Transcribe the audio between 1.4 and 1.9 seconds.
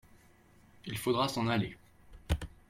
aller.